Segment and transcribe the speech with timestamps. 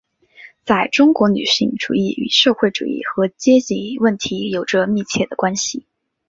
[0.65, 5.85] 在中国女性主义与社会主义和阶级问题有着密切的关系。